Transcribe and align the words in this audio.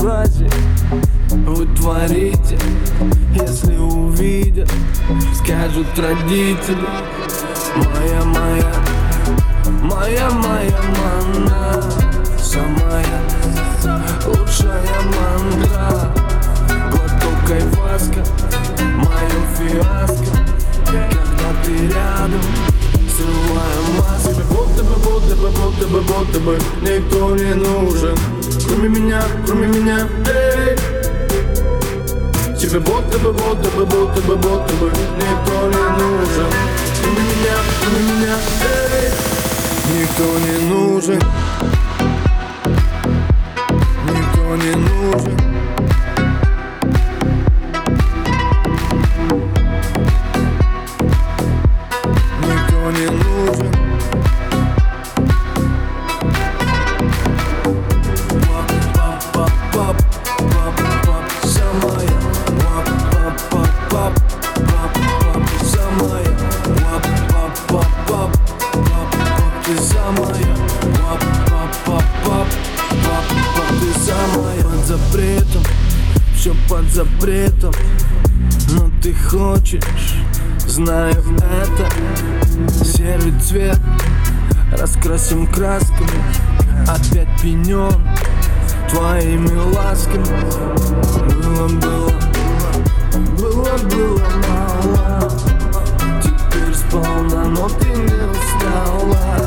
безобразие 0.00 0.50
Вы 1.30 1.66
творите, 1.76 2.58
если 3.34 3.76
увидят 3.76 4.70
Скажут 5.34 5.86
родители. 5.98 6.86
Моя, 7.76 8.24
моя, 8.24 8.72
моя, 9.82 10.30
моя 10.30 10.80
манна, 10.98 11.82
Самая 12.38 13.20
лучшая 14.26 14.82
мандра. 15.06 16.12
Глоток 16.90 17.50
айваска, 17.50 18.24
мое 18.96 19.40
фиаско. 19.56 20.38
Когда 20.86 21.50
ты 21.64 21.86
рядом, 21.86 22.42
срываю 23.16 23.82
маску 23.98 24.42
Будто 24.50 24.82
бы, 24.82 24.94
будто 24.96 25.36
бы, 25.36 25.50
будто 25.50 25.86
бы, 25.86 26.00
будто 26.00 26.40
бы 26.40 26.58
Никто 26.82 27.36
не 27.36 27.54
нужен. 27.54 28.39
Кроме 28.70 28.88
меня, 28.88 29.20
кроме 29.44 29.66
меня, 29.66 30.08
эй. 30.28 30.76
Тебе 32.56 32.78
будто 32.78 33.18
бы, 33.18 33.32
будто 33.32 33.68
бы, 33.70 33.84
будто 33.84 34.20
бы, 34.20 34.36
будто 34.36 34.74
бы 34.74 34.92
Никто 35.16 35.70
не 35.70 35.86
нужен. 35.98 36.46
Кроме 37.02 37.18
меня, 37.18 37.56
кроме 37.80 38.00
меня, 38.14 38.36
эй. 38.62 39.10
Никто 39.92 40.24
не 40.38 40.68
нужен 40.68 41.20
Все 76.40 76.54
под 76.70 76.90
запретом 76.90 77.74
Но 78.70 78.90
ты 79.02 79.12
хочешь 79.12 80.14
Знаю 80.66 81.14
это. 81.36 82.82
Серый 82.82 83.38
цвет 83.40 83.78
Раскрасим 84.72 85.46
красками 85.48 86.08
Опять 86.88 87.28
пенен 87.42 87.92
Твоими 88.88 89.54
ласками. 89.74 90.24
Было, 91.44 91.68
было 91.68 92.12
Было, 93.38 93.76
было 93.90 94.22
мало. 94.48 95.30
Теперь 96.22 96.74
сполна, 96.74 97.44
но 97.44 97.68
ты 97.68 97.86
не 97.86 98.16
устала. 98.30 99.46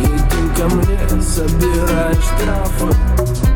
Иди 0.00 0.60
ко 0.60 0.68
мне, 0.68 1.22
собирай 1.22 2.14
штрафы 2.14 3.51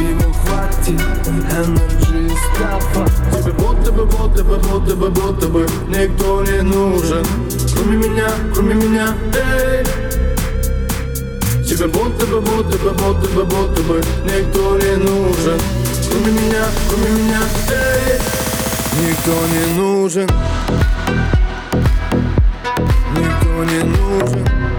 Всего 0.00 0.32
хватит? 0.32 0.98
Energy 1.26 2.34
stuff 2.54 2.91
а. 2.91 3.06
Тебе 3.36 3.52
будто 3.52 3.92
бы, 3.92 4.06
будто 4.06 4.42
бы, 4.42 4.56
будто 4.56 4.96
бы, 4.96 5.10
будто 5.10 5.46
бы 5.48 5.66
Никто 5.88 6.42
не 6.42 6.62
нужен. 6.62 7.26
Кроме 7.74 7.98
меня, 7.98 8.28
кроме 8.54 8.74
меня, 8.76 9.14
эй. 9.34 9.84
Тебе 11.62 11.86
будто 11.88 12.26
бы, 12.26 12.40
будто 12.40 12.78
бы, 12.78 12.92
будто 12.92 13.28
бы, 13.28 13.44
будто 13.44 13.82
бы 13.82 14.02
Никто 14.24 14.78
не 14.78 14.96
нужен. 14.96 15.60
Кроме 16.08 16.32
меня, 16.32 16.64
кроме 16.88 17.10
меня, 17.10 17.40
эй. 17.68 18.18
Никто 19.02 19.34
не 19.52 19.76
нужен. 19.76 20.30
Никто 23.14 23.64
не 23.64 23.82
нужен 23.84 24.69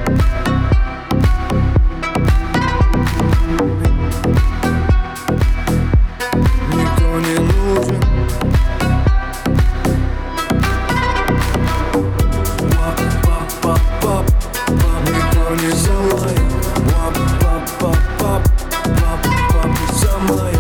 Не 15.52 15.72
самая 15.72 16.40
Пап-пап-пап-пап-пап 16.76 19.72
Самая 19.94 20.56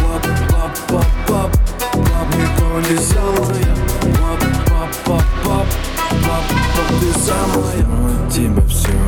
Пап-пап-пап-пап 0.00 2.26
Никто 2.34 2.66
не 2.90 2.98
самая 2.98 3.72
Пап-пап-пап-пап 5.06 6.46
Ты 7.00 7.08
самая 7.20 7.82
От 8.10 8.22
тебя 8.32 8.64
все, 8.66 8.98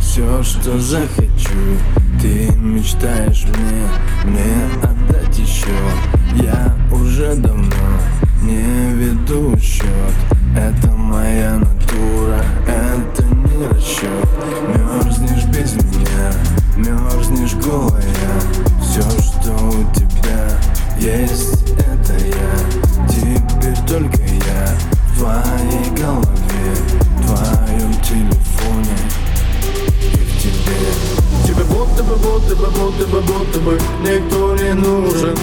все, 0.00 0.28
что 0.44 0.78
захочу. 0.78 1.62
Ты 2.22 2.32
мечтаешь 2.56 3.46
мне, 3.46 3.88
мне 4.24 4.54
отдать 4.80 5.36
еще 5.36 5.76
Я 6.40 6.72
уже 6.92 7.34
давно 7.34 7.98
не 8.42 8.92
веду 8.92 9.58
счет 9.58 10.14
Это 10.56 10.92
моя 10.92 11.58
натура, 11.58 12.13
есть, 21.04 21.70
это 21.76 22.14
я 22.24 23.08
Теперь 23.08 23.76
только 23.86 24.22
я. 24.22 24.68
В 25.12 25.18
твоей 25.18 25.90
голове 25.90 26.74
В 27.18 27.26
твоем 27.26 27.92
телефоне 28.00 28.96
и 30.00 30.16
в 30.16 30.42
тебе. 30.42 31.46
Тебе 31.46 31.64
будто 31.64 32.02
бы, 32.02 32.16
будто 32.16 32.56
бы, 32.56 32.66
будто 32.70 33.06
бы, 33.06 33.20
будто 33.20 33.60
бы 33.60 33.78
Никто 34.00 34.56
не 34.56 34.72
нужен. 34.72 35.36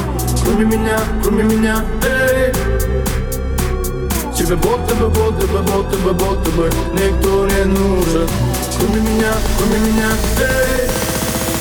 Кроме 0.43 0.65
меня, 0.65 0.99
кроме 1.23 1.43
меня, 1.43 1.85
эй. 2.03 2.51
Тебе 4.35 4.55
будто 4.55 4.95
бы, 4.95 5.09
будто 5.09 5.47
бы, 5.47 5.59
будто 5.59 5.97
бы, 5.97 6.13
будто 6.13 6.51
бы 6.51 6.69
Никто 6.93 7.47
не 7.47 7.65
нужен. 7.65 8.27
Кроме 8.77 9.01
меня, 9.01 9.33
кроме 9.57 9.79
меня, 9.79 10.09
эй. 10.39 10.89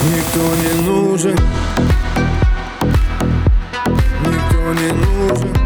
Никто 0.03 0.39
не 0.55 0.89
нужен 0.89 1.37
Никто 4.71 4.83
не 4.83 4.93
нужен 4.93 5.60